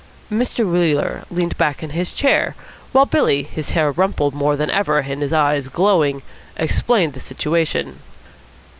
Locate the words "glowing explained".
5.67-7.13